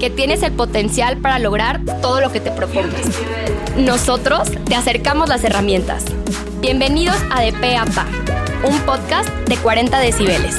que 0.00 0.08
tienes 0.08 0.42
el 0.42 0.52
potencial 0.52 1.18
para 1.18 1.38
lograr 1.38 1.82
todo 2.00 2.22
lo 2.22 2.32
que 2.32 2.40
te 2.40 2.50
propongas. 2.50 3.02
Nosotros 3.76 4.50
te 4.64 4.74
acercamos 4.74 5.28
las 5.28 5.44
herramientas. 5.44 6.06
Bienvenidos 6.60 7.18
a 7.30 7.42
De 7.42 7.52
Pe 7.52 7.76
a 7.76 7.84
Pa, 7.84 8.06
un 8.66 8.80
podcast 8.86 9.28
de 9.46 9.58
40 9.58 10.00
decibeles. 10.00 10.56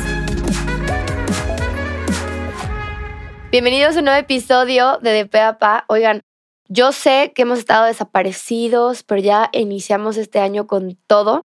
Bienvenidos 3.49 3.95
a 3.95 3.99
un 3.99 4.05
nuevo 4.05 4.19
episodio 4.19 4.99
de 5.01 5.09
De 5.09 5.25
Pe 5.25 5.39
a 5.39 5.57
Pa. 5.57 5.85
Oigan, 5.87 6.21
yo 6.67 6.91
sé 6.91 7.31
que 7.33 7.41
hemos 7.41 7.57
estado 7.57 7.85
desaparecidos, 7.87 9.01
pero 9.01 9.21
ya 9.21 9.49
iniciamos 9.53 10.17
este 10.17 10.37
año 10.37 10.67
con 10.67 10.99
todo. 11.07 11.41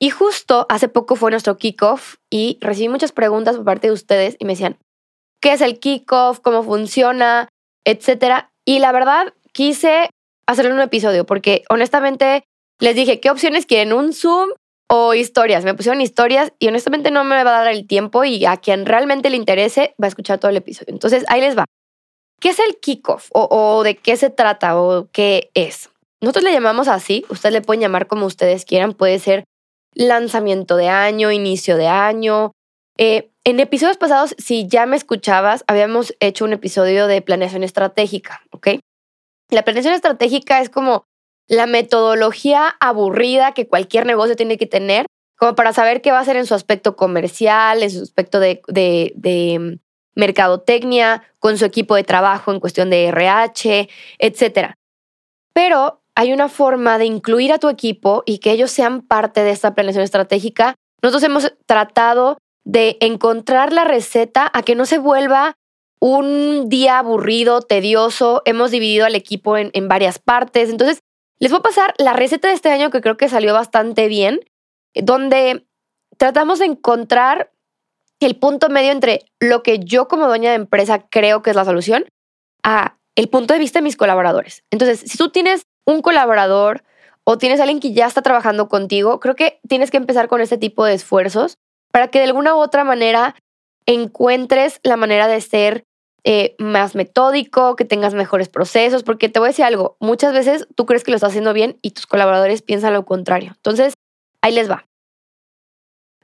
Y 0.00 0.10
justo 0.10 0.66
hace 0.68 0.88
poco 0.88 1.14
fue 1.14 1.30
nuestro 1.30 1.56
kickoff 1.56 2.16
y 2.28 2.58
recibí 2.60 2.88
muchas 2.88 3.12
preguntas 3.12 3.54
por 3.54 3.64
parte 3.64 3.86
de 3.86 3.92
ustedes 3.92 4.36
y 4.40 4.46
me 4.46 4.54
decían, 4.54 4.78
¿qué 5.40 5.52
es 5.52 5.60
el 5.60 5.78
kickoff? 5.78 6.40
¿Cómo 6.40 6.62
funciona? 6.62 7.48
Etcétera. 7.84 8.50
Y 8.64 8.78
la 8.78 8.92
verdad, 8.92 9.32
quise 9.52 10.10
hacerle 10.46 10.72
un 10.72 10.80
episodio 10.80 11.24
porque 11.24 11.64
honestamente 11.70 12.44
les 12.80 12.94
dije, 12.94 13.20
¿qué 13.20 13.30
opciones 13.30 13.66
quieren? 13.66 13.92
¿Un 13.92 14.12
Zoom 14.12 14.50
o 14.88 15.14
historias? 15.14 15.64
Me 15.64 15.74
pusieron 15.74 16.00
historias 16.00 16.52
y 16.58 16.68
honestamente 16.68 17.10
no 17.10 17.24
me 17.24 17.42
va 17.42 17.58
a 17.58 17.64
dar 17.64 17.72
el 17.72 17.86
tiempo 17.86 18.24
y 18.24 18.44
a 18.44 18.56
quien 18.56 18.86
realmente 18.86 19.30
le 19.30 19.36
interese 19.36 19.94
va 20.02 20.06
a 20.06 20.08
escuchar 20.08 20.38
todo 20.38 20.50
el 20.50 20.56
episodio. 20.56 20.92
Entonces, 20.92 21.24
ahí 21.28 21.40
les 21.40 21.56
va. 21.56 21.64
¿Qué 22.40 22.50
es 22.50 22.58
el 22.58 22.76
kickoff 22.76 23.30
o, 23.32 23.48
o 23.50 23.82
de 23.82 23.96
qué 23.96 24.16
se 24.16 24.30
trata 24.30 24.78
o 24.78 25.08
qué 25.10 25.50
es? 25.54 25.90
Nosotros 26.20 26.44
le 26.44 26.52
llamamos 26.52 26.88
así, 26.88 27.24
ustedes 27.28 27.52
le 27.52 27.62
pueden 27.62 27.80
llamar 27.80 28.06
como 28.06 28.26
ustedes 28.26 28.64
quieran, 28.64 28.92
puede 28.92 29.18
ser 29.18 29.44
lanzamiento 29.94 30.76
de 30.76 30.88
año, 30.88 31.32
inicio 31.32 31.76
de 31.76 31.88
año. 31.88 32.52
Eh, 32.98 33.30
en 33.46 33.60
episodios 33.60 33.96
pasados, 33.96 34.34
si 34.38 34.66
ya 34.66 34.86
me 34.86 34.96
escuchabas, 34.96 35.62
habíamos 35.68 36.16
hecho 36.18 36.44
un 36.44 36.52
episodio 36.52 37.06
de 37.06 37.22
planeación 37.22 37.62
estratégica, 37.62 38.42
¿ok? 38.50 38.80
La 39.50 39.62
planeación 39.62 39.94
estratégica 39.94 40.60
es 40.60 40.68
como 40.68 41.04
la 41.46 41.66
metodología 41.66 42.74
aburrida 42.80 43.52
que 43.52 43.68
cualquier 43.68 44.04
negocio 44.04 44.34
tiene 44.34 44.58
que 44.58 44.66
tener, 44.66 45.06
como 45.38 45.54
para 45.54 45.72
saber 45.72 46.02
qué 46.02 46.10
va 46.10 46.18
a 46.18 46.22
hacer 46.22 46.34
en 46.36 46.46
su 46.46 46.54
aspecto 46.54 46.96
comercial, 46.96 47.84
en 47.84 47.90
su 47.92 48.02
aspecto 48.02 48.40
de, 48.40 48.62
de, 48.66 49.12
de 49.14 49.78
mercadotecnia, 50.16 51.22
con 51.38 51.56
su 51.56 51.66
equipo 51.66 51.94
de 51.94 52.02
trabajo 52.02 52.50
en 52.50 52.58
cuestión 52.58 52.90
de 52.90 53.06
RH, 53.06 53.88
etc. 54.18 54.72
Pero 55.54 56.02
hay 56.16 56.32
una 56.32 56.48
forma 56.48 56.98
de 56.98 57.04
incluir 57.04 57.52
a 57.52 57.58
tu 57.58 57.68
equipo 57.68 58.24
y 58.26 58.38
que 58.38 58.50
ellos 58.50 58.72
sean 58.72 59.02
parte 59.02 59.44
de 59.44 59.50
esta 59.50 59.72
planeación 59.72 60.02
estratégica. 60.02 60.74
Nosotros 61.00 61.22
hemos 61.22 61.54
tratado 61.66 62.38
de 62.66 62.98
encontrar 63.00 63.72
la 63.72 63.84
receta 63.84 64.50
a 64.52 64.62
que 64.62 64.74
no 64.74 64.86
se 64.86 64.98
vuelva 64.98 65.56
un 66.00 66.68
día 66.68 66.98
aburrido, 66.98 67.62
tedioso. 67.62 68.42
Hemos 68.44 68.72
dividido 68.72 69.06
al 69.06 69.14
equipo 69.14 69.56
en, 69.56 69.70
en 69.72 69.88
varias 69.88 70.18
partes. 70.18 70.68
Entonces, 70.68 70.98
les 71.38 71.52
voy 71.52 71.60
a 71.60 71.62
pasar 71.62 71.94
la 71.96 72.12
receta 72.12 72.48
de 72.48 72.54
este 72.54 72.70
año 72.70 72.90
que 72.90 73.00
creo 73.00 73.16
que 73.16 73.28
salió 73.28 73.54
bastante 73.54 74.08
bien, 74.08 74.40
donde 74.94 75.64
tratamos 76.18 76.58
de 76.58 76.66
encontrar 76.66 77.52
el 78.18 78.36
punto 78.36 78.68
medio 78.68 78.90
entre 78.90 79.26
lo 79.38 79.62
que 79.62 79.78
yo 79.78 80.08
como 80.08 80.26
dueña 80.26 80.50
de 80.50 80.56
empresa 80.56 81.06
creo 81.08 81.42
que 81.42 81.50
es 81.50 81.56
la 81.56 81.64
solución 81.64 82.06
a 82.64 82.96
el 83.14 83.28
punto 83.28 83.54
de 83.54 83.60
vista 83.60 83.78
de 83.78 83.84
mis 83.84 83.96
colaboradores. 83.96 84.64
Entonces, 84.72 85.00
si 85.00 85.16
tú 85.16 85.30
tienes 85.30 85.66
un 85.86 86.02
colaborador 86.02 86.82
o 87.22 87.38
tienes 87.38 87.60
alguien 87.60 87.78
que 87.78 87.92
ya 87.92 88.06
está 88.06 88.22
trabajando 88.22 88.68
contigo, 88.68 89.20
creo 89.20 89.36
que 89.36 89.60
tienes 89.68 89.90
que 89.90 89.98
empezar 89.98 90.26
con 90.26 90.40
este 90.40 90.58
tipo 90.58 90.84
de 90.84 90.94
esfuerzos 90.94 91.58
para 91.96 92.08
que 92.08 92.18
de 92.18 92.26
alguna 92.26 92.54
u 92.54 92.58
otra 92.58 92.84
manera 92.84 93.34
encuentres 93.86 94.80
la 94.82 94.98
manera 94.98 95.28
de 95.28 95.40
ser 95.40 95.84
eh, 96.24 96.54
más 96.58 96.94
metódico, 96.94 97.74
que 97.74 97.86
tengas 97.86 98.12
mejores 98.12 98.50
procesos, 98.50 99.02
porque 99.02 99.30
te 99.30 99.38
voy 99.38 99.46
a 99.46 99.52
decir 99.52 99.64
algo, 99.64 99.96
muchas 99.98 100.34
veces 100.34 100.68
tú 100.74 100.84
crees 100.84 101.04
que 101.04 101.10
lo 101.10 101.14
estás 101.14 101.30
haciendo 101.30 101.54
bien 101.54 101.78
y 101.80 101.92
tus 101.92 102.06
colaboradores 102.06 102.60
piensan 102.60 102.92
lo 102.92 103.06
contrario. 103.06 103.52
Entonces, 103.56 103.94
ahí 104.42 104.52
les 104.52 104.70
va. 104.70 104.86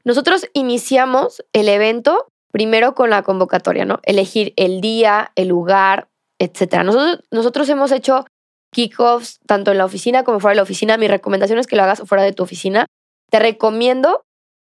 Nosotros 0.05 0.47
iniciamos 0.53 1.43
el 1.55 1.71
evento 1.71 2.27
primero 2.51 2.95
con 2.95 3.09
la 3.09 3.23
convocatoria, 3.23 3.87
¿no? 3.87 4.01
Elegir 4.03 4.53
el 4.57 4.83
día, 4.83 5.33
el 5.37 5.49
lugar, 5.49 6.09
etc. 6.39 6.83
Nosotros, 6.85 7.21
nosotros 7.31 7.67
hemos 7.71 7.93
hecho 7.93 8.27
kickoffs 8.75 9.41
tanto 9.47 9.71
en 9.71 9.79
la 9.79 9.87
oficina 9.87 10.23
como 10.23 10.39
fuera 10.39 10.53
de 10.53 10.57
la 10.57 10.65
oficina. 10.65 10.99
Mi 10.99 11.09
recomendación 11.09 11.59
es 11.59 11.67
que 11.67 11.77
lo 11.77 11.83
hagas 11.83 12.03
fuera 12.05 12.25
de 12.25 12.35
tu 12.35 12.43
oficina. 12.43 12.85
Te 13.31 13.39
recomiendo 13.39 14.23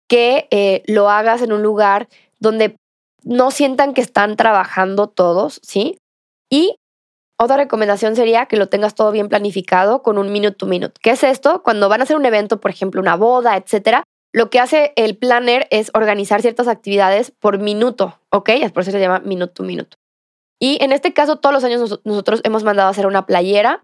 que 0.09 0.49
eh, 0.50 0.83
lo 0.87 1.11
hagas 1.11 1.43
en 1.43 1.53
un 1.53 1.62
lugar 1.62 2.09
donde 2.39 2.77
no 3.25 3.50
sientan 3.50 3.94
que 3.94 4.00
están 4.00 4.37
trabajando 4.37 5.09
todos, 5.09 5.61
¿sí? 5.62 5.99
Y 6.50 6.77
otra 7.39 7.56
recomendación 7.56 8.17
sería 8.17 8.47
que 8.47 8.56
lo 8.56 8.69
tengas 8.69 8.94
todo 8.94 9.11
bien 9.11 9.28
planificado 9.28 10.03
con 10.03 10.17
un 10.17 10.33
minute 10.33 10.56
to 10.56 10.67
minute. 10.67 10.94
¿Qué 11.03 11.11
es 11.11 11.22
esto? 11.22 11.62
Cuando 11.62 11.89
van 11.89 12.00
a 12.00 12.05
hacer 12.05 12.17
un 12.17 12.25
evento, 12.25 12.61
por 12.61 12.71
ejemplo, 12.71 13.00
una 13.00 13.17
boda, 13.17 13.56
etcétera, 13.56 14.05
lo 14.33 14.49
que 14.49 14.61
hace 14.61 14.93
el 14.97 15.17
planner 15.17 15.67
es 15.71 15.91
organizar 15.94 16.41
ciertas 16.41 16.69
actividades 16.69 17.31
por 17.31 17.59
minuto, 17.59 18.19
¿ok? 18.31 18.50
Por 18.73 18.83
eso 18.83 18.91
se 18.91 19.00
llama 19.00 19.21
minute 19.21 19.53
to 19.55 19.62
minute. 19.65 19.97
Y 20.59 20.83
en 20.83 20.93
este 20.93 21.12
caso, 21.12 21.37
todos 21.37 21.53
los 21.53 21.65
años 21.65 22.00
nosotros 22.05 22.41
hemos 22.44 22.65
mandado 22.65 22.88
a 22.88 22.91
hacer 22.91 23.06
una 23.06 23.27
playera 23.27 23.83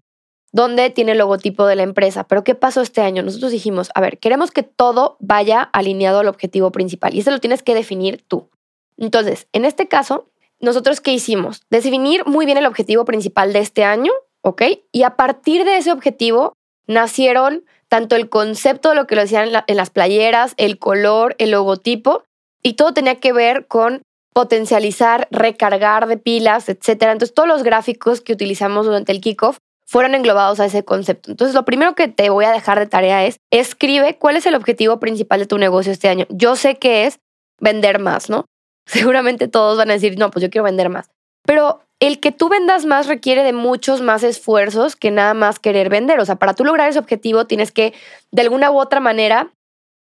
donde 0.53 0.91
tiene 0.91 1.13
el 1.13 1.17
logotipo 1.17 1.65
de 1.65 1.75
la 1.75 1.83
empresa. 1.83 2.25
Pero 2.25 2.43
¿qué 2.43 2.55
pasó 2.55 2.81
este 2.81 3.01
año? 3.01 3.23
Nosotros 3.23 3.51
dijimos, 3.51 3.89
a 3.95 4.01
ver, 4.01 4.19
queremos 4.19 4.51
que 4.51 4.63
todo 4.63 5.17
vaya 5.19 5.61
alineado 5.61 6.19
al 6.19 6.27
objetivo 6.27 6.71
principal 6.71 7.13
y 7.13 7.19
eso 7.19 7.31
lo 7.31 7.39
tienes 7.39 7.63
que 7.63 7.73
definir 7.73 8.23
tú. 8.27 8.49
Entonces, 8.95 9.47
en 9.51 9.65
este 9.65 9.87
caso, 9.87 10.29
nosotros 10.59 11.01
qué 11.01 11.11
hicimos? 11.11 11.63
Definir 11.71 12.25
muy 12.27 12.45
bien 12.45 12.59
el 12.59 12.67
objetivo 12.67 13.03
principal 13.03 13.51
de 13.51 13.59
este 13.59 13.83
año, 13.83 14.11
¿ok? 14.41 14.61
Y 14.91 15.03
a 15.03 15.15
partir 15.15 15.65
de 15.65 15.77
ese 15.77 15.91
objetivo 15.91 16.53
nacieron 16.85 17.65
tanto 17.87 18.15
el 18.15 18.29
concepto 18.29 18.89
de 18.89 18.95
lo 18.95 19.07
que 19.07 19.15
lo 19.15 19.21
decían 19.21 19.49
en, 19.49 19.55
en 19.65 19.77
las 19.77 19.89
playeras, 19.89 20.53
el 20.57 20.77
color, 20.77 21.35
el 21.39 21.51
logotipo, 21.51 22.23
y 22.61 22.73
todo 22.73 22.93
tenía 22.93 23.15
que 23.19 23.33
ver 23.33 23.65
con 23.65 24.03
potencializar, 24.33 25.27
recargar 25.31 26.07
de 26.07 26.17
pilas, 26.17 26.69
etcétera. 26.69 27.11
Entonces, 27.11 27.33
todos 27.33 27.49
los 27.49 27.63
gráficos 27.63 28.21
que 28.21 28.33
utilizamos 28.33 28.85
durante 28.85 29.11
el 29.11 29.19
kickoff 29.19 29.57
fueron 29.93 30.15
englobados 30.15 30.59
a 30.59 30.65
ese 30.65 30.83
concepto. 30.83 31.29
Entonces, 31.29 31.53
lo 31.53 31.65
primero 31.65 31.93
que 31.93 32.07
te 32.07 32.31
voy 32.31 32.45
a 32.45 32.51
dejar 32.51 32.79
de 32.79 32.87
tarea 32.87 33.25
es 33.25 33.37
escribe 33.51 34.17
cuál 34.17 34.35
es 34.35 34.47
el 34.47 34.55
objetivo 34.55 34.99
principal 34.99 35.39
de 35.39 35.45
tu 35.45 35.59
negocio 35.59 35.91
este 35.91 36.09
año. 36.09 36.25
Yo 36.29 36.55
sé 36.55 36.77
que 36.77 37.05
es 37.05 37.19
vender 37.61 37.99
más, 37.99 38.27
¿no? 38.27 38.45
Seguramente 38.87 39.47
todos 39.47 39.77
van 39.77 39.91
a 39.91 39.93
decir, 39.93 40.17
no, 40.17 40.31
pues 40.31 40.41
yo 40.41 40.49
quiero 40.49 40.63
vender 40.63 40.89
más. 40.89 41.11
Pero 41.45 41.83
el 41.99 42.19
que 42.19 42.31
tú 42.31 42.49
vendas 42.49 42.87
más 42.87 43.05
requiere 43.05 43.43
de 43.43 43.53
muchos 43.53 44.01
más 44.01 44.23
esfuerzos 44.23 44.95
que 44.95 45.11
nada 45.11 45.35
más 45.35 45.59
querer 45.59 45.89
vender. 45.89 46.19
O 46.19 46.25
sea, 46.25 46.37
para 46.37 46.55
tú 46.55 46.65
lograr 46.65 46.89
ese 46.89 46.97
objetivo 46.97 47.45
tienes 47.45 47.71
que, 47.71 47.93
de 48.31 48.41
alguna 48.41 48.71
u 48.71 48.79
otra 48.79 48.99
manera, 48.99 49.53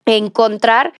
encontrar 0.05 0.93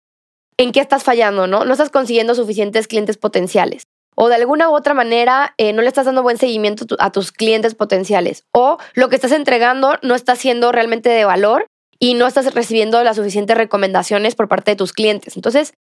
en 0.58 0.72
qué 0.72 0.80
estás 0.80 1.04
fallando, 1.04 1.48
¿no? 1.48 1.66
No 1.66 1.74
estás 1.74 1.90
consiguiendo 1.90 2.34
suficientes 2.34 2.88
clientes 2.88 3.18
potenciales. 3.18 3.84
O 4.22 4.28
de 4.28 4.36
alguna 4.36 4.70
u 4.70 4.76
otra 4.76 4.94
manera 4.94 5.54
eh, 5.58 5.72
no 5.72 5.82
le 5.82 5.88
estás 5.88 6.06
dando 6.06 6.24
buen 6.24 6.38
seguimiento 6.38 6.86
a 7.00 7.10
tus 7.12 7.32
clientes 7.32 7.74
potenciales. 7.74 8.44
O 8.54 8.78
lo 8.94 9.08
que 9.08 9.16
estás 9.16 9.32
entregando 9.32 9.98
no 10.02 10.14
está 10.14 10.36
siendo 10.36 10.74
realmente 10.74 11.10
de 11.10 11.24
valor 11.24 11.68
y 12.00 12.16
no 12.16 12.28
estás 12.28 12.54
recibiendo 12.54 13.02
las 13.04 13.16
suficientes 13.16 13.56
recomendaciones 13.56 14.36
por 14.36 14.50
parte 14.50 14.72
de 14.72 14.76
tus 14.76 14.92
clientes. 14.92 15.38
Entonces, 15.38 15.74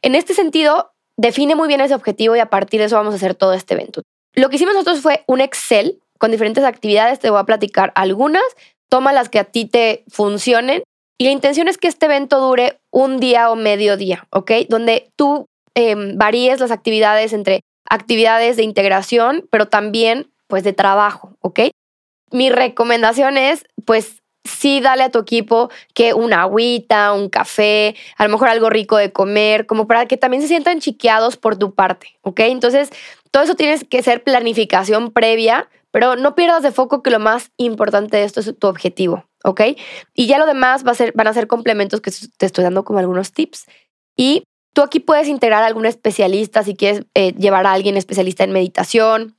en 0.00 0.14
este 0.14 0.32
sentido, 0.32 0.92
define 1.18 1.54
muy 1.54 1.68
bien 1.68 1.82
ese 1.82 1.94
objetivo 1.94 2.34
y 2.34 2.38
a 2.38 2.48
partir 2.48 2.80
de 2.80 2.86
eso 2.86 2.96
vamos 2.96 3.12
a 3.12 3.16
hacer 3.16 3.34
todo 3.34 3.52
este 3.52 3.74
evento. 3.74 4.00
Lo 4.34 4.48
que 4.48 4.56
hicimos 4.56 4.72
nosotros 4.72 5.00
fue 5.00 5.24
un 5.26 5.42
Excel 5.42 6.00
con 6.18 6.30
diferentes 6.30 6.64
actividades. 6.64 7.18
Te 7.18 7.28
voy 7.28 7.40
a 7.40 7.44
platicar 7.44 7.92
algunas. 7.94 8.42
Toma 8.88 9.12
las 9.12 9.28
que 9.28 9.38
a 9.38 9.44
ti 9.44 9.66
te 9.66 10.04
funcionen 10.08 10.82
y 11.18 11.26
la 11.26 11.30
intención 11.30 11.68
es 11.68 11.76
que 11.76 11.88
este 11.88 12.06
evento 12.06 12.40
dure 12.40 12.80
un 12.90 13.20
día 13.20 13.50
o 13.50 13.54
medio 13.54 13.98
día, 13.98 14.26
¿ok? 14.30 14.52
Donde 14.70 15.10
tú 15.14 15.44
em, 15.74 16.16
varíes 16.16 16.58
las 16.58 16.70
actividades 16.70 17.34
entre 17.34 17.60
actividades 17.88 18.56
de 18.56 18.62
integración, 18.62 19.46
pero 19.50 19.68
también 19.68 20.30
pues 20.46 20.64
de 20.64 20.72
trabajo, 20.72 21.36
¿ok? 21.40 21.60
Mi 22.30 22.50
recomendación 22.50 23.36
es 23.36 23.64
pues 23.84 24.22
sí 24.44 24.80
dale 24.80 25.04
a 25.04 25.10
tu 25.10 25.18
equipo 25.18 25.70
que 25.94 26.14
una 26.14 26.42
agüita, 26.42 27.12
un 27.12 27.28
café, 27.28 27.94
a 28.16 28.24
lo 28.24 28.30
mejor 28.30 28.48
algo 28.48 28.70
rico 28.70 28.96
de 28.96 29.12
comer, 29.12 29.66
como 29.66 29.86
para 29.86 30.06
que 30.06 30.16
también 30.16 30.42
se 30.42 30.48
sientan 30.48 30.80
chiqueados 30.80 31.36
por 31.36 31.56
tu 31.56 31.74
parte, 31.74 32.18
¿ok? 32.22 32.40
Entonces, 32.40 32.90
todo 33.30 33.44
eso 33.44 33.54
tienes 33.54 33.84
que 33.84 34.02
ser 34.02 34.22
planificación 34.24 35.12
previa, 35.12 35.68
pero 35.90 36.16
no 36.16 36.34
pierdas 36.34 36.62
de 36.62 36.72
foco 36.72 37.02
que 37.02 37.10
lo 37.10 37.20
más 37.20 37.50
importante 37.56 38.16
de 38.16 38.24
esto 38.24 38.40
es 38.40 38.58
tu 38.58 38.66
objetivo, 38.66 39.24
¿ok? 39.44 39.60
Y 40.14 40.26
ya 40.26 40.38
lo 40.38 40.46
demás 40.46 40.86
va 40.86 40.92
a 40.92 40.96
ser, 40.96 41.12
van 41.14 41.28
a 41.28 41.34
ser 41.34 41.46
complementos 41.46 42.00
que 42.00 42.10
te 42.36 42.46
estoy 42.46 42.64
dando 42.64 42.84
como 42.84 42.98
algunos 42.98 43.32
tips. 43.32 43.66
Y 44.16 44.44
tú 44.72 44.82
aquí 44.82 45.00
puedes 45.00 45.28
integrar 45.28 45.62
a 45.62 45.66
algún 45.66 45.86
especialista 45.86 46.62
si 46.62 46.74
quieres 46.74 47.04
eh, 47.14 47.32
llevar 47.32 47.66
a 47.66 47.72
alguien 47.72 47.96
especialista 47.96 48.44
en 48.44 48.52
meditación, 48.52 49.36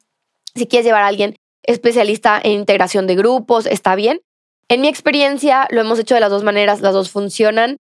si 0.56 0.68
quieres 0.68 0.86
llevar 0.86 1.04
a 1.04 1.08
alguien 1.08 1.36
especialista 1.64 2.40
en 2.44 2.52
integración 2.52 3.08
de 3.08 3.16
grupos, 3.16 3.66
está 3.66 3.96
bien. 3.96 4.22
En 4.68 4.82
mi 4.82 4.88
experiencia 4.88 5.68
lo 5.72 5.82
hemos 5.82 6.00
hecho 6.00 6.16
de 6.16 6.22
las 6.22 6.30
dos 6.30 6.44
maneras, 6.44 6.82
las 6.82 6.94
dos 6.94 7.10
funcionan. 7.10 7.78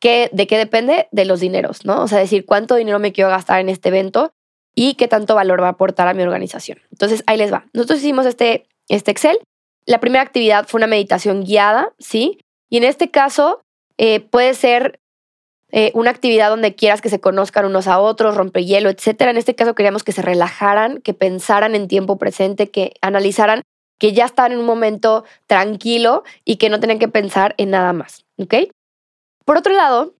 ¿Qué, 0.00 0.30
¿De 0.32 0.46
qué 0.46 0.56
depende? 0.56 1.08
De 1.10 1.24
los 1.24 1.40
dineros, 1.40 1.84
¿no? 1.84 2.02
O 2.02 2.08
sea, 2.08 2.18
decir 2.18 2.46
cuánto 2.46 2.76
dinero 2.76 2.98
me 2.98 3.12
quiero 3.12 3.30
gastar 3.30 3.60
en 3.60 3.68
este 3.68 3.88
evento 3.88 4.30
y 4.74 4.94
qué 4.94 5.08
tanto 5.08 5.34
valor 5.34 5.60
va 5.60 5.66
a 5.66 5.70
aportar 5.70 6.06
a 6.06 6.14
mi 6.14 6.22
organización. 6.22 6.78
Entonces, 6.92 7.24
ahí 7.26 7.36
les 7.36 7.52
va. 7.52 7.66
Nosotros 7.72 7.98
hicimos 7.98 8.26
este, 8.26 8.68
este 8.88 9.10
Excel. 9.10 9.38
La 9.86 9.98
primera 9.98 10.22
actividad 10.22 10.68
fue 10.68 10.78
una 10.78 10.86
meditación 10.86 11.42
guiada, 11.42 11.92
¿sí? 11.98 12.38
Y 12.70 12.76
en 12.76 12.84
este 12.84 13.10
caso 13.10 13.62
eh, 13.96 14.20
puede 14.20 14.54
ser 14.54 15.00
eh, 15.70 15.90
una 15.94 16.10
actividad 16.10 16.48
donde 16.48 16.74
quieras 16.74 17.00
que 17.00 17.10
se 17.10 17.20
conozcan 17.20 17.66
unos 17.66 17.86
a 17.86 18.00
otros, 18.00 18.36
hielo, 18.54 18.88
etcétera. 18.88 19.30
En 19.30 19.36
este 19.36 19.54
caso 19.54 19.74
queríamos 19.74 20.02
que 20.02 20.12
se 20.12 20.22
relajaran, 20.22 21.00
que 21.02 21.14
pensaran 21.14 21.74
en 21.74 21.88
tiempo 21.88 22.16
presente, 22.16 22.70
que 22.70 22.94
analizaran 23.02 23.62
que 23.98 24.12
ya 24.12 24.24
están 24.24 24.52
en 24.52 24.58
un 24.58 24.66
momento 24.66 25.24
tranquilo 25.46 26.22
y 26.44 26.56
que 26.56 26.70
no 26.70 26.78
tienen 26.78 26.98
que 26.98 27.08
pensar 27.08 27.54
en 27.58 27.70
nada 27.70 27.92
más, 27.92 28.24
¿ok? 28.38 28.54
Por 29.44 29.56
otro 29.56 29.74
lado, 29.74 30.14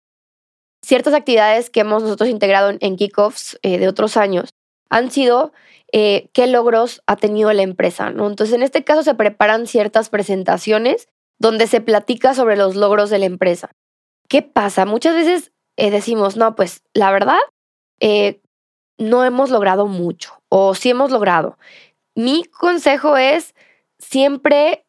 ciertas 0.84 1.14
actividades 1.14 1.70
que 1.70 1.80
hemos 1.80 2.02
nosotros 2.02 2.28
integrado 2.28 2.76
en, 2.78 2.96
kickoffs 2.96 3.58
eh, 3.62 3.78
de 3.78 3.88
otros 3.88 4.16
años 4.16 4.50
han 4.90 5.10
sido 5.10 5.52
eh, 5.92 6.28
qué 6.32 6.46
logros 6.46 7.02
ha 7.06 7.16
tenido 7.16 7.52
la 7.52 7.62
empresa, 7.62 8.10
¿no? 8.10 8.26
Entonces, 8.26 8.54
en 8.54 8.62
este 8.62 8.84
caso 8.84 9.02
se 9.02 9.14
preparan 9.14 9.66
ciertas 9.66 10.10
presentaciones 10.10 11.08
donde 11.38 11.66
se 11.66 11.80
platica 11.80 12.34
sobre 12.34 12.56
los 12.56 12.74
logros 12.74 13.10
de 13.10 13.18
la 13.18 13.26
empresa. 13.26 13.70
¿Qué 14.28 14.42
pasa? 14.42 14.84
Muchas 14.84 15.14
veces 15.14 15.52
eh, 15.76 15.90
decimos, 15.90 16.36
no, 16.36 16.54
pues 16.54 16.82
la 16.94 17.10
verdad, 17.10 17.38
no 18.98 19.24
hemos 19.24 19.50
logrado 19.50 19.86
mucho 19.86 20.40
o 20.48 20.74
sí 20.74 20.90
hemos 20.90 21.10
logrado. 21.10 21.58
Mi 22.14 22.44
consejo 22.44 23.16
es 23.16 23.54
siempre 23.98 24.84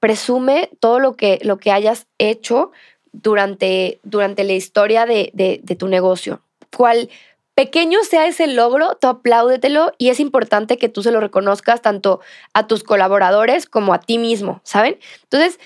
presume 0.00 0.70
todo 0.80 0.98
lo 0.98 1.16
que, 1.16 1.38
lo 1.42 1.58
que 1.58 1.70
hayas 1.70 2.06
hecho 2.18 2.72
durante, 3.12 4.00
durante 4.02 4.44
la 4.44 4.52
historia 4.52 5.06
de, 5.06 5.30
de, 5.34 5.76
tu 5.76 5.88
negocio. 5.88 6.42
Cual 6.76 7.10
pequeño 7.54 8.02
sea 8.04 8.26
ese 8.26 8.46
logro, 8.46 8.96
tú 9.00 9.08
apláudetelo 9.08 9.92
y 9.98 10.10
es 10.10 10.20
importante 10.20 10.78
que 10.78 10.88
tú 10.88 11.02
se 11.02 11.10
lo 11.10 11.20
reconozcas 11.20 11.82
tanto 11.82 12.20
a 12.54 12.66
tus 12.66 12.84
colaboradores 12.84 13.66
como 13.66 13.92
a 13.92 14.00
ti 14.00 14.18
mismo, 14.18 14.60
¿saben? 14.64 14.98
Entonces, 15.24 15.58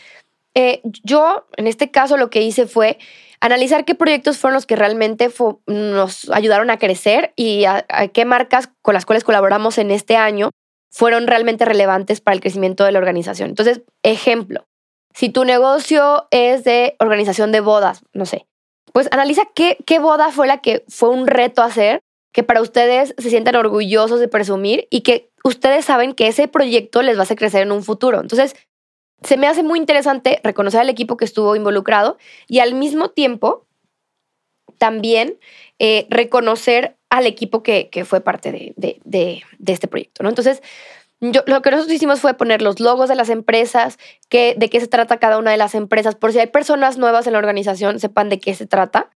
eh, 0.54 0.80
yo 1.02 1.46
en 1.56 1.66
este 1.66 1.90
caso 1.90 2.16
lo 2.16 2.30
que 2.30 2.42
hice 2.42 2.66
fue 2.66 2.98
analizar 3.40 3.84
qué 3.84 3.94
proyectos 3.94 4.38
fueron 4.38 4.54
los 4.54 4.66
que 4.66 4.76
realmente 4.76 5.30
nos 5.66 6.30
ayudaron 6.30 6.70
a 6.70 6.78
crecer 6.78 7.32
y 7.36 7.64
qué 8.12 8.24
marcas 8.24 8.70
con 8.80 8.94
las 8.94 9.04
cuales 9.04 9.24
colaboramos 9.24 9.78
en 9.78 9.90
este 9.90 10.16
año 10.16 10.50
fueron 10.90 11.26
realmente 11.26 11.64
relevantes 11.64 12.20
para 12.20 12.36
el 12.36 12.40
crecimiento 12.40 12.84
de 12.84 12.92
la 12.92 13.00
organización. 13.00 13.50
Entonces, 13.50 13.82
ejemplo, 14.02 14.64
si 15.12 15.28
tu 15.28 15.44
negocio 15.44 16.26
es 16.30 16.64
de 16.64 16.96
organización 17.00 17.52
de 17.52 17.60
bodas, 17.60 18.02
no 18.12 18.26
sé, 18.26 18.46
pues 18.92 19.08
analiza 19.10 19.42
qué, 19.54 19.76
qué 19.86 19.98
boda 19.98 20.30
fue 20.30 20.46
la 20.46 20.58
que 20.58 20.84
fue 20.88 21.08
un 21.10 21.26
reto 21.26 21.62
hacer, 21.62 22.00
que 22.32 22.44
para 22.44 22.62
ustedes 22.62 23.14
se 23.18 23.28
sientan 23.28 23.56
orgullosos 23.56 24.20
de 24.20 24.28
presumir 24.28 24.86
y 24.88 25.00
que 25.00 25.30
ustedes 25.42 25.84
saben 25.84 26.14
que 26.14 26.28
ese 26.28 26.48
proyecto 26.48 27.02
les 27.02 27.16
va 27.16 27.20
a 27.20 27.22
hacer 27.24 27.36
crecer 27.36 27.62
en 27.62 27.72
un 27.72 27.82
futuro. 27.82 28.20
Entonces, 28.20 28.54
se 29.24 29.36
me 29.36 29.46
hace 29.46 29.62
muy 29.62 29.78
interesante 29.78 30.40
reconocer 30.44 30.80
al 30.80 30.88
equipo 30.88 31.16
que 31.16 31.24
estuvo 31.24 31.56
involucrado 31.56 32.18
y 32.46 32.60
al 32.60 32.74
mismo 32.74 33.10
tiempo 33.10 33.66
también 34.78 35.38
eh, 35.78 36.06
reconocer 36.10 36.96
al 37.10 37.26
equipo 37.26 37.62
que, 37.62 37.88
que 37.90 38.04
fue 38.04 38.20
parte 38.20 38.52
de, 38.52 38.74
de, 38.76 39.00
de, 39.04 39.72
este 39.72 39.88
proyecto. 39.88 40.22
¿no? 40.22 40.28
Entonces, 40.28 40.62
lo 41.20 41.62
que 41.62 41.70
nosotros 41.70 41.92
hicimos 41.92 42.20
fue 42.20 42.34
poner 42.34 42.60
los 42.60 42.80
logos 42.80 43.08
de 43.08 43.14
las 43.14 43.30
empresas, 43.30 43.98
que, 44.28 44.54
de 44.58 44.68
qué 44.68 44.80
se 44.80 44.88
trata 44.88 45.18
cada 45.18 45.38
una 45.38 45.52
de 45.52 45.56
las 45.56 45.74
empresas, 45.74 46.16
por 46.16 46.32
si 46.32 46.40
hay 46.40 46.48
personas 46.48 46.98
nuevas 46.98 47.26
en 47.26 47.32
la 47.32 47.38
organización, 47.38 48.00
sepan 48.00 48.28
de 48.28 48.40
qué 48.40 48.54
se 48.54 48.66
trata. 48.66 49.10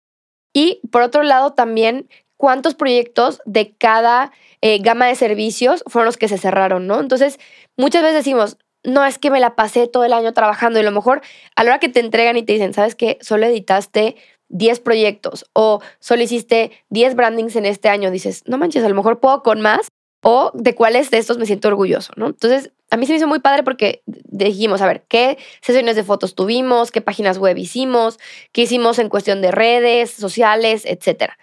Y 0.54 0.80
por 0.90 1.02
otro 1.02 1.22
lado, 1.22 1.52
también 1.52 2.08
cuántos 2.36 2.74
proyectos 2.74 3.42
de 3.44 3.74
cada 3.76 4.32
eh, 4.62 4.78
gama 4.78 5.06
de 5.06 5.16
servicios 5.16 5.84
fueron 5.86 6.06
los 6.06 6.16
que 6.16 6.28
se 6.28 6.38
cerraron, 6.38 6.86
¿no? 6.86 7.00
Entonces, 7.00 7.38
muchas 7.76 8.02
veces 8.02 8.16
decimos, 8.18 8.58
no 8.84 9.04
es 9.04 9.18
que 9.18 9.30
me 9.30 9.40
la 9.40 9.56
pasé 9.56 9.86
todo 9.88 10.04
el 10.04 10.12
año 10.12 10.32
trabajando 10.32 10.78
y 10.78 10.82
a 10.82 10.84
lo 10.84 10.92
mejor 10.92 11.20
a 11.56 11.64
la 11.64 11.70
hora 11.70 11.80
que 11.80 11.88
te 11.88 12.00
entregan 12.00 12.36
y 12.36 12.42
te 12.42 12.52
dicen, 12.52 12.72
¿sabes 12.72 12.94
qué? 12.94 13.18
Solo 13.20 13.46
editaste 13.46 14.16
10 14.48 14.80
proyectos 14.80 15.46
o 15.52 15.80
solo 15.98 16.22
hiciste 16.22 16.72
10 16.90 17.14
brandings 17.14 17.56
en 17.56 17.66
este 17.66 17.88
año, 17.88 18.10
dices, 18.10 18.42
no 18.46 18.58
manches, 18.58 18.84
a 18.84 18.88
lo 18.88 18.94
mejor 18.94 19.20
puedo 19.20 19.42
con 19.42 19.60
más 19.60 19.88
o 20.22 20.50
de 20.54 20.74
cuáles 20.74 21.10
de 21.10 21.18
estos 21.18 21.38
me 21.38 21.46
siento 21.46 21.68
orgulloso, 21.68 22.12
¿no? 22.16 22.26
Entonces, 22.26 22.72
a 22.90 22.96
mí 22.96 23.06
se 23.06 23.12
me 23.12 23.18
hizo 23.18 23.28
muy 23.28 23.38
padre 23.40 23.62
porque 23.62 24.02
dijimos, 24.06 24.80
a 24.80 24.86
ver, 24.86 25.04
¿qué 25.08 25.38
sesiones 25.60 25.94
de 25.96 26.04
fotos 26.04 26.34
tuvimos? 26.34 26.90
¿Qué 26.90 27.00
páginas 27.00 27.38
web 27.38 27.56
hicimos? 27.56 28.18
¿Qué 28.52 28.62
hicimos 28.62 28.98
en 28.98 29.10
cuestión 29.10 29.42
de 29.42 29.50
redes 29.50 30.10
sociales, 30.10 30.84
etcétera? 30.86 31.38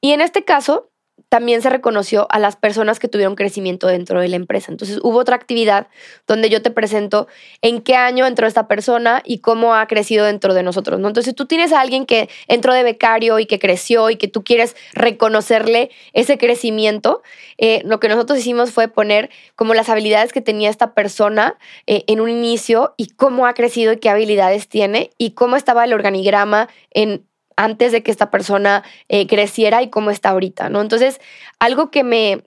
Y 0.00 0.12
en 0.12 0.20
este 0.20 0.44
caso, 0.44 0.90
también 1.28 1.60
se 1.60 1.70
reconoció 1.70 2.26
a 2.30 2.38
las 2.38 2.54
personas 2.54 3.00
que 3.00 3.08
tuvieron 3.08 3.34
crecimiento 3.34 3.88
dentro 3.88 4.20
de 4.20 4.28
la 4.28 4.36
empresa. 4.36 4.70
Entonces 4.70 5.00
hubo 5.02 5.18
otra 5.18 5.34
actividad 5.34 5.88
donde 6.26 6.48
yo 6.48 6.62
te 6.62 6.70
presento 6.70 7.26
en 7.62 7.82
qué 7.82 7.96
año 7.96 8.26
entró 8.26 8.46
esta 8.46 8.68
persona 8.68 9.22
y 9.24 9.38
cómo 9.38 9.74
ha 9.74 9.86
crecido 9.86 10.24
dentro 10.24 10.54
de 10.54 10.62
nosotros. 10.62 11.00
¿no? 11.00 11.08
Entonces 11.08 11.34
tú 11.34 11.46
tienes 11.46 11.72
a 11.72 11.80
alguien 11.80 12.06
que 12.06 12.28
entró 12.46 12.72
de 12.74 12.84
becario 12.84 13.40
y 13.40 13.46
que 13.46 13.58
creció 13.58 14.08
y 14.10 14.16
que 14.16 14.28
tú 14.28 14.44
quieres 14.44 14.76
reconocerle 14.92 15.90
ese 16.12 16.38
crecimiento, 16.38 17.22
eh, 17.58 17.82
lo 17.84 17.98
que 17.98 18.08
nosotros 18.08 18.38
hicimos 18.38 18.70
fue 18.70 18.86
poner 18.86 19.30
como 19.56 19.74
las 19.74 19.88
habilidades 19.88 20.32
que 20.32 20.40
tenía 20.40 20.70
esta 20.70 20.94
persona 20.94 21.58
eh, 21.86 22.04
en 22.06 22.20
un 22.20 22.30
inicio 22.30 22.94
y 22.96 23.08
cómo 23.08 23.46
ha 23.46 23.54
crecido 23.54 23.92
y 23.92 23.98
qué 23.98 24.10
habilidades 24.10 24.68
tiene 24.68 25.10
y 25.18 25.32
cómo 25.32 25.56
estaba 25.56 25.84
el 25.84 25.92
organigrama 25.92 26.68
en 26.90 27.26
antes 27.56 27.92
de 27.92 28.02
que 28.02 28.10
esta 28.10 28.30
persona 28.30 28.84
eh, 29.08 29.26
creciera 29.26 29.82
y 29.82 29.90
cómo 29.90 30.10
está 30.10 30.30
ahorita, 30.30 30.68
¿no? 30.68 30.80
Entonces, 30.80 31.20
algo 31.58 31.90
que 31.90 32.04
me, 32.04 32.42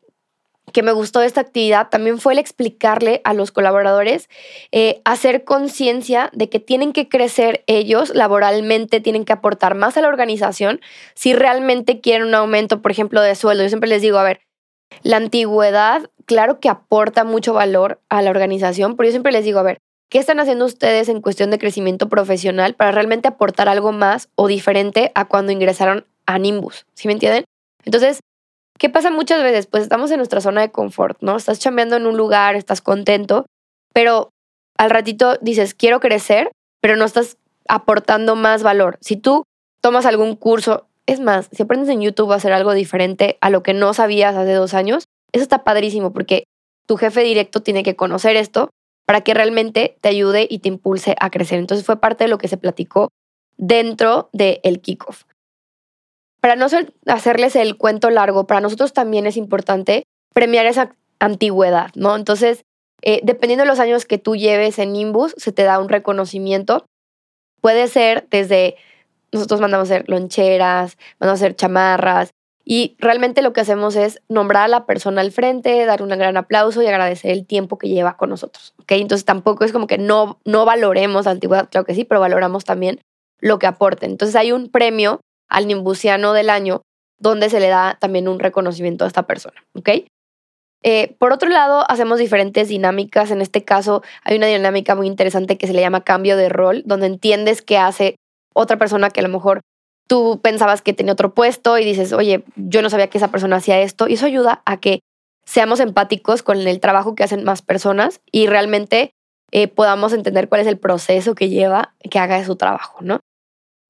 que 0.71 0.83
me 0.83 0.91
gustó 0.91 1.19
de 1.19 1.27
esta 1.27 1.41
actividad 1.41 1.89
también 1.89 2.19
fue 2.19 2.33
el 2.33 2.39
explicarle 2.39 3.21
a 3.23 3.33
los 3.33 3.51
colaboradores, 3.51 4.29
eh, 4.71 5.01
hacer 5.05 5.43
conciencia 5.43 6.29
de 6.33 6.49
que 6.49 6.59
tienen 6.59 6.93
que 6.93 7.09
crecer 7.09 7.63
ellos 7.67 8.13
laboralmente, 8.15 9.01
tienen 9.01 9.25
que 9.25 9.33
aportar 9.33 9.75
más 9.75 9.97
a 9.97 10.01
la 10.01 10.07
organización 10.07 10.79
si 11.15 11.33
realmente 11.33 11.99
quieren 12.01 12.27
un 12.27 12.35
aumento, 12.35 12.81
por 12.81 12.91
ejemplo, 12.91 13.21
de 13.21 13.35
sueldo. 13.35 13.63
Yo 13.63 13.69
siempre 13.69 13.89
les 13.89 14.01
digo, 14.01 14.17
a 14.17 14.23
ver, 14.23 14.41
la 15.03 15.17
antigüedad, 15.17 16.09
claro 16.25 16.59
que 16.59 16.69
aporta 16.69 17.23
mucho 17.23 17.53
valor 17.53 18.01
a 18.09 18.21
la 18.21 18.29
organización, 18.29 18.95
pero 18.95 19.07
yo 19.07 19.11
siempre 19.11 19.31
les 19.31 19.43
digo, 19.43 19.59
a 19.59 19.63
ver, 19.63 19.81
¿Qué 20.09 20.17
están 20.17 20.39
haciendo 20.39 20.65
ustedes 20.65 21.07
en 21.07 21.21
cuestión 21.21 21.51
de 21.51 21.59
crecimiento 21.59 22.09
profesional 22.09 22.73
para 22.73 22.91
realmente 22.91 23.27
aportar 23.27 23.69
algo 23.69 23.91
más 23.91 24.29
o 24.33 24.47
diferente 24.47 25.11
a 25.13 25.25
cuando 25.25 25.51
ingresaron 25.51 26.07
a 26.25 26.39
Nimbus? 26.39 26.87
¿Sí 26.95 27.07
me 27.07 27.13
entienden? 27.13 27.45
Entonces, 27.85 28.19
¿qué 28.79 28.89
pasa 28.89 29.11
muchas 29.11 29.43
veces? 29.43 29.67
Pues 29.67 29.83
estamos 29.83 30.09
en 30.09 30.17
nuestra 30.17 30.41
zona 30.41 30.61
de 30.61 30.71
confort, 30.71 31.21
¿no? 31.21 31.37
Estás 31.37 31.59
chambeando 31.59 31.95
en 31.95 32.07
un 32.07 32.17
lugar, 32.17 32.55
estás 32.55 32.81
contento, 32.81 33.45
pero 33.93 34.31
al 34.79 34.89
ratito 34.89 35.37
dices, 35.41 35.75
quiero 35.75 35.99
crecer, 35.99 36.51
pero 36.81 36.95
no 36.95 37.05
estás 37.05 37.37
aportando 37.67 38.35
más 38.35 38.63
valor. 38.63 38.97
Si 39.01 39.15
tú 39.15 39.43
tomas 39.79 40.07
algún 40.07 40.35
curso, 40.35 40.87
es 41.05 41.19
más, 41.19 41.49
si 41.51 41.61
aprendes 41.61 41.89
en 41.89 42.01
YouTube 42.01 42.31
a 42.31 42.37
hacer 42.37 42.51
algo 42.51 42.73
diferente 42.73 43.37
a 43.41 43.51
lo 43.51 43.61
que 43.61 43.75
no 43.75 43.93
sabías 43.93 44.35
hace 44.35 44.53
dos 44.53 44.73
años, 44.73 45.03
eso 45.33 45.43
está 45.43 45.63
padrísimo 45.63 46.13
porque 46.13 46.45
tu 46.87 46.97
jefe 46.97 47.21
directo 47.21 47.61
tiene 47.61 47.83
que 47.83 47.95
conocer 47.95 48.37
esto 48.37 48.71
para 49.09 49.21
que 49.21 49.33
realmente 49.33 49.97
te 50.01 50.09
ayude 50.09 50.45
y 50.47 50.59
te 50.59 50.67
impulse 50.67 51.15
a 51.19 51.31
crecer. 51.31 51.57
Entonces 51.57 51.83
fue 51.83 51.99
parte 51.99 52.25
de 52.25 52.27
lo 52.27 52.37
que 52.37 52.47
se 52.47 52.57
platicó 52.57 53.09
dentro 53.57 54.29
del 54.33 54.81
kickoff. 54.81 55.23
Para 56.39 56.55
no 56.55 56.67
hacerles 57.07 57.55
el 57.55 57.75
cuento 57.75 58.11
largo, 58.11 58.45
para 58.45 58.61
nosotros 58.61 58.93
también 58.93 59.25
es 59.25 59.35
importante 59.35 60.03
premiar 60.31 60.67
esa 60.67 60.95
antigüedad, 61.17 61.89
¿no? 61.95 62.15
Entonces, 62.15 62.61
eh, 63.01 63.19
dependiendo 63.23 63.63
de 63.63 63.69
los 63.69 63.79
años 63.79 64.05
que 64.05 64.19
tú 64.19 64.35
lleves 64.35 64.77
en 64.77 64.93
Nimbus, 64.93 65.33
se 65.37 65.51
te 65.51 65.63
da 65.63 65.79
un 65.79 65.89
reconocimiento. 65.89 66.85
Puede 67.61 67.87
ser 67.87 68.27
desde, 68.29 68.75
nosotros 69.31 69.59
mandamos 69.59 69.89
hacer 69.89 70.07
loncheras, 70.07 70.99
mandamos 71.19 71.41
a 71.41 71.45
hacer 71.45 71.55
chamarras, 71.55 72.29
y 72.71 72.95
realmente 72.99 73.41
lo 73.41 73.51
que 73.51 73.61
hacemos 73.61 73.95
es 73.95 74.21
nombrar 74.29 74.65
a 74.65 74.67
la 74.67 74.85
persona 74.85 75.21
al 75.21 75.31
frente, 75.31 75.87
dar 75.87 76.03
un 76.03 76.09
gran 76.09 76.37
aplauso 76.37 76.83
y 76.83 76.85
agradecer 76.85 77.31
el 77.31 77.47
tiempo 77.47 77.79
que 77.79 77.89
lleva 77.89 78.15
con 78.15 78.29
nosotros. 78.29 78.75
¿ok? 78.77 78.91
Entonces 78.91 79.25
tampoco 79.25 79.65
es 79.65 79.71
como 79.71 79.87
que 79.87 79.97
no, 79.97 80.39
no 80.45 80.65
valoremos 80.65 81.25
la 81.25 81.31
antigüedad, 81.31 81.67
claro 81.71 81.83
que 81.83 81.95
sí, 81.95 82.05
pero 82.05 82.19
valoramos 82.19 82.65
también 82.65 83.01
lo 83.39 83.57
que 83.57 83.65
aporte. 83.65 84.05
Entonces 84.05 84.35
hay 84.35 84.51
un 84.51 84.69
premio 84.69 85.19
al 85.49 85.65
nimbusiano 85.65 86.31
del 86.33 86.51
año 86.51 86.83
donde 87.17 87.49
se 87.49 87.59
le 87.59 87.69
da 87.69 87.97
también 87.99 88.27
un 88.27 88.37
reconocimiento 88.37 89.03
a 89.03 89.07
esta 89.07 89.23
persona. 89.23 89.63
¿ok? 89.75 89.89
Eh, 90.83 91.15
por 91.17 91.33
otro 91.33 91.49
lado, 91.49 91.89
hacemos 91.89 92.19
diferentes 92.19 92.67
dinámicas. 92.67 93.31
En 93.31 93.41
este 93.41 93.63
caso, 93.63 94.03
hay 94.23 94.37
una 94.37 94.45
dinámica 94.45 94.93
muy 94.93 95.07
interesante 95.07 95.57
que 95.57 95.65
se 95.65 95.73
le 95.73 95.81
llama 95.81 96.03
cambio 96.03 96.37
de 96.37 96.49
rol, 96.49 96.83
donde 96.85 97.07
entiendes 97.07 97.63
qué 97.63 97.79
hace 97.79 98.15
otra 98.53 98.77
persona 98.77 99.09
que 99.09 99.21
a 99.21 99.23
lo 99.23 99.29
mejor 99.29 99.61
tú 100.09 100.39
pensabas 100.41 100.81
que 100.81 100.93
tenía 100.93 101.13
otro 101.13 101.35
puesto 101.35 101.77
y 101.77 101.85
dices, 101.85 102.13
oye, 102.13 102.43
yo 102.55 102.81
no 102.81 102.89
sabía 102.89 103.07
que 103.07 103.19
esa 103.19 103.29
persona 103.29 103.57
hacía 103.57 103.79
esto. 103.79 104.07
Y 104.07 104.13
eso 104.13 104.25
ayuda 104.25 104.63
a 104.65 104.77
que 104.77 105.01
seamos 105.45 105.79
empáticos 105.79 106.41
con 106.41 106.57
el 106.57 106.79
trabajo 106.79 107.13
que 107.13 107.23
hacen 107.23 107.43
más 107.43 107.61
personas 107.61 108.19
y 108.31 108.47
realmente 108.47 109.11
eh, 109.51 109.67
podamos 109.67 110.11
entender 110.13 110.49
cuál 110.49 110.61
es 110.61 110.67
el 110.67 110.79
proceso 110.79 111.35
que 111.35 111.49
lleva 111.49 111.93
que 112.09 112.17
haga 112.17 112.43
su 112.43 112.55
trabajo, 112.55 112.97
¿no? 113.01 113.19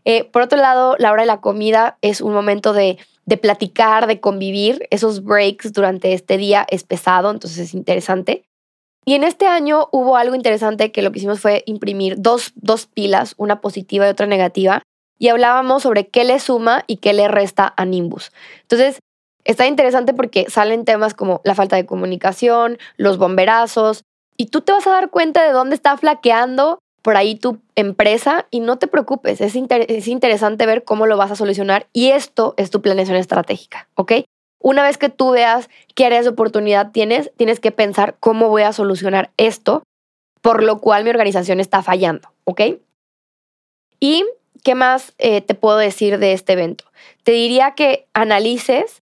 Eh, 0.04 0.26
por 0.26 0.42
otro 0.42 0.58
lado, 0.58 0.96
la 1.00 1.12
hora 1.12 1.24
de 1.24 1.28
la 1.28 1.42
comida 1.42 1.98
es 2.02 2.20
un 2.20 2.34
momento 2.34 2.74
de, 2.74 2.98
de 3.26 3.38
platicar, 3.38 4.06
de 4.06 4.20
convivir. 4.20 4.88
Esos 4.92 5.24
breaks 5.24 5.72
durante 5.72 6.14
este 6.14 6.38
día 6.38 6.68
es 6.70 6.84
pesado, 6.84 7.32
entonces 7.32 7.60
es 7.60 7.74
interesante. 7.74 8.44
Y 9.06 9.14
en 9.14 9.24
este 9.24 9.48
año 9.48 9.88
hubo 9.94 10.18
algo 10.18 10.36
interesante 10.36 10.92
que 10.92 11.02
lo 11.02 11.12
que 11.12 11.20
hicimos 11.20 11.40
fue 11.40 11.64
imprimir 11.66 12.16
dos, 12.18 12.52
dos 12.56 12.88
pilas, 12.88 13.36
una 13.38 13.62
positiva 13.62 14.06
y 14.06 14.10
otra 14.10 14.28
negativa, 14.28 14.82
y 15.20 15.28
hablábamos 15.28 15.84
sobre 15.84 16.08
qué 16.08 16.24
le 16.24 16.40
suma 16.40 16.84
y 16.88 16.98
qué 16.98 17.14
le 17.14 17.28
resta 17.28 17.72
a 17.78 17.86
Nimbus. 17.86 18.32
Entonces, 18.62 19.00
está 19.44 19.68
interesante 19.68 20.14
porque 20.14 20.50
salen 20.50 20.86
temas 20.86 21.14
como 21.14 21.42
la 21.44 21.56
falta 21.56 21.76
de 21.76 21.86
comunicación, 21.86 22.78
los 22.98 23.18
bomberazos, 23.18 24.04
y 24.38 24.48
tú 24.48 24.62
te 24.62 24.72
vas 24.72 24.88
a 24.88 24.92
dar 24.92 25.10
cuenta 25.10 25.44
de 25.44 25.52
dónde 25.52 25.76
está 25.76 25.98
flaqueando 25.98 26.80
por 27.02 27.18
ahí 27.18 27.36
tu 27.36 27.60
empresa 27.76 28.48
y 28.52 28.62
no 28.62 28.78
te 28.78 28.88
preocupes, 28.88 29.42
es, 29.42 29.54
es 29.56 30.08
interesante 30.08 30.66
ver 30.66 30.84
cómo 30.84 31.06
lo 31.06 31.18
vas 31.18 31.32
a 31.32 31.36
solucionar 31.36 31.88
y 31.94 32.10
esto 32.10 32.54
es 32.58 32.70
tu 32.70 32.82
planeación 32.82 33.18
estratégica, 33.18 33.90
¿ok? 33.96 34.14
Una 34.62 34.84
vez 34.84 34.98
que 34.98 35.10
tú 35.10 35.32
veas 35.32 35.70
qué 35.96 36.06
áreas 36.06 36.26
de 36.26 36.32
oportunidad 36.32 36.92
tienes, 36.92 37.32
tienes 37.38 37.60
que 37.60 37.72
pensar 37.72 38.18
cómo 38.20 38.50
voy 38.50 38.64
a 38.64 38.74
solucionar 38.74 39.32
esto, 39.38 39.84
por 40.42 40.64
lo 40.64 40.80
cual 40.80 41.04
mi 41.04 41.10
organización 41.10 41.60
está 41.60 41.82
fallando, 41.84 42.30
¿ok? 42.44 42.62
¿Y 44.02 44.26
qué 44.64 44.76
más 44.76 45.14
eh, 45.18 45.42
te 45.42 45.56
puedo 45.56 45.78
decir 45.78 46.20
de 46.20 46.34
este 46.34 46.54
evento? 46.54 46.86
Te 47.24 47.32
diría 47.32 47.72
que 47.72 48.08
analices 48.14 49.02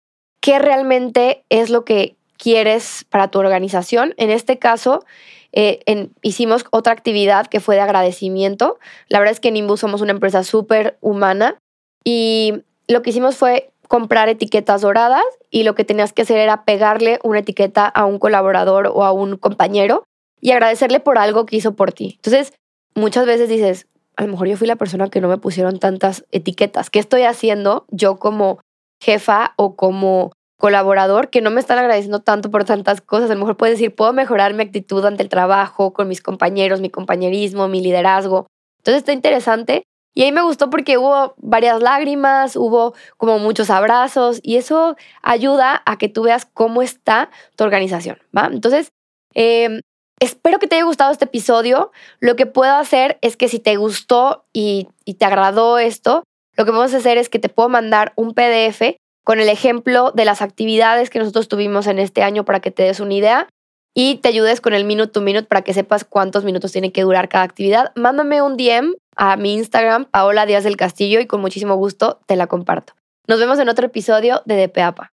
qué 0.41 0.59
realmente 0.59 1.45
es 1.49 1.71
lo 1.71 1.85
que 1.85 2.17
quieres 2.37 3.05
para 3.11 3.29
tu 3.29 3.39
organización. 3.39 4.15
En 4.17 4.31
este 4.31 4.59
caso, 4.59 5.05
eh, 5.53 6.09
hicimos 6.23 6.65
otra 6.71 6.93
actividad 6.93 7.47
que 7.47 7.61
fue 7.61 7.75
de 7.75 7.81
agradecimiento. 7.81 8.79
La 9.09 9.19
verdad 9.19 9.33
es 9.33 9.41
que 9.41 9.49
en 9.49 9.55
Nimbus 9.55 9.81
somos 9.81 10.01
una 10.01 10.13
empresa 10.13 10.45
súper 10.45 10.97
humana 11.01 11.59
y 12.05 12.63
lo 12.87 13.03
que 13.03 13.11
hicimos 13.11 13.37
fue 13.37 13.71
comprar 13.89 14.29
etiquetas 14.29 14.83
doradas 14.83 15.25
y 15.51 15.63
lo 15.63 15.75
que 15.75 15.85
tenías 15.85 16.13
que 16.13 16.23
hacer 16.23 16.39
era 16.39 16.65
pegarle 16.65 17.19
una 17.25 17.41
etiqueta 17.41 17.87
a 17.87 18.05
un 18.05 18.19
colaborador 18.19 18.91
o 18.95 19.05
a 19.05 19.13
un 19.13 19.37
compañero 19.37 20.05
y 20.41 20.53
agradecerle 20.53 21.01
por 21.01 21.19
algo 21.19 21.47
que 21.47 21.57
hizo 21.57 21.75
por 21.75 21.93
ti. 21.93 22.15
Entonces, 22.17 22.53
muchas 22.95 23.27
veces 23.27 23.49
dices, 23.49 23.87
a 24.19 24.23
lo 24.23 24.33
mejor 24.33 24.49
yo 24.49 24.57
fui 24.57 24.67
la 24.67 24.77
persona 24.77 25.09
que 25.09 25.21
no 25.21 25.29
me 25.29 25.39
pusieron 25.39 25.79
tantas 25.79 26.25
etiquetas. 26.33 26.91
¿Qué 26.91 26.99
estoy 26.99 27.23
haciendo 27.23 27.87
yo 27.89 28.17
como 28.17 28.59
jefa 29.01 29.55
o 29.57 29.77
como 29.77 30.33
colaborador 30.59 31.31
que 31.31 31.41
no 31.41 31.53
me 31.53 31.61
están 31.61 31.79
agradeciendo 31.79 32.21
tanto 32.21 32.51
por 32.51 32.65
tantas 32.65 33.01
cosas. 33.01 33.31
A 33.31 33.35
lo 33.35 33.41
mejor 33.41 33.57
puedes 33.57 33.79
decir, 33.79 33.95
puedo 33.95 34.13
mejorar 34.13 34.55
mi 34.55 34.65
actitud 34.65 35.05
ante 35.05 35.23
el 35.23 35.29
trabajo, 35.29 35.93
con 35.93 36.09
mis 36.09 36.21
compañeros, 36.21 36.81
mi 36.81 36.91
compañerismo, 36.91 37.69
mi 37.69 37.81
liderazgo. 37.81 38.49
Entonces 38.81 39.03
está 39.03 39.13
interesante. 39.13 39.85
Y 40.17 40.23
ahí 40.23 40.33
me 40.33 40.43
gustó 40.43 40.69
porque 40.69 40.99
hubo 40.99 41.35
varias 41.37 41.81
lágrimas, 41.81 42.57
hubo 42.57 42.95
como 43.17 43.39
muchos 43.39 43.71
abrazos 43.71 44.41
y 44.43 44.57
eso 44.57 44.97
ayuda 45.23 45.81
a 45.87 45.97
que 45.97 46.09
tú 46.09 46.25
veas 46.25 46.45
cómo 46.45 46.83
está 46.83 47.31
tu 47.55 47.63
organización, 47.63 48.19
¿va? 48.37 48.49
Entonces, 48.53 48.91
em, 49.35 49.81
espero 50.21 50.59
que 50.59 50.67
te 50.67 50.77
haya 50.77 50.85
gustado 50.85 51.13
este 51.13 51.25
episodio. 51.25 51.93
Lo 52.21 52.37
que 52.37 52.47
puedo 52.47 52.75
hacer 52.75 53.19
es 53.21 53.37
que 53.37 53.49
si 53.49 53.59
te 53.59 53.77
gustó 53.77 54.45
y, 54.53 54.89
te 55.19 55.25
agradó 55.25 55.79
esto, 55.79 56.25
lo 56.57 56.65
que 56.65 56.71
vamos 56.71 56.95
a 56.95 56.99
hacer 56.99 57.19
es 57.19 57.29
que 57.29 57.39
te 57.39 57.49
puedo 57.49 57.69
mandar 57.69 58.13
un 58.17 58.35
PDF 58.35 58.97
con 59.25 59.41
el 59.41 59.49
ejemplo 59.49 60.11
de 60.13 60.25
las 60.25 60.43
actividades 60.43 61.11
que 61.11 61.19
nosotros 61.19 61.49
tuvimos 61.49 61.87
en 61.87 61.99
este 61.99 62.23
año 62.23 62.45
para 62.45 62.61
que 62.61 62.71
te 62.71 62.85
des 62.85 63.01
una 63.01 63.15
idea 63.15 63.49
y 63.95 64.17
te 64.17 64.29
ayudes 64.29 64.61
con 64.61 64.75
el 64.75 64.85
minute 64.85 65.13
to 65.13 65.21
minute 65.21 65.47
para 65.47 65.63
que 65.63 65.75
sepas 65.75 66.05
cuántos 66.05 66.45
minutos 66.45 66.73
tiene 66.73 66.93
que 66.93 67.03
durar 67.03 67.29
cada 67.29 67.45
actividad. 67.45 67.93
Mándame 67.95 68.43
un 68.43 68.57
DM 68.57 68.95
a 69.17 69.37
mi 69.37 69.55
Instagram, 69.55 70.05
Paola 70.05 70.47
Díaz 70.47 70.65
del 70.65 70.77
Castillo, 70.77 71.21
y 71.21 71.27
con 71.27 71.41
muchísimo 71.41 71.75
gusto 71.75 72.21
te 72.27 72.37
la 72.37 72.47
comparto. 72.47 72.95
Nos 73.27 73.41
vemos 73.41 73.59
en 73.59 73.69
otro 73.69 73.87
episodio 73.87 74.43
de 74.47 74.69
DPAPA. 74.69 75.13